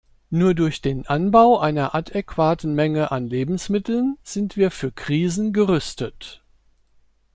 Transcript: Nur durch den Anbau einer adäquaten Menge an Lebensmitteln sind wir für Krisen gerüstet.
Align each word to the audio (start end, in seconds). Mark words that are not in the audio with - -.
Nur 0.31 0.55
durch 0.55 0.81
den 0.81 1.05
Anbau 1.05 1.59
einer 1.59 1.93
adäquaten 1.93 2.73
Menge 2.73 3.11
an 3.11 3.27
Lebensmitteln 3.27 4.17
sind 4.23 4.57
wir 4.57 4.71
für 4.71 4.91
Krisen 4.91 5.53
gerüstet. 5.53 6.41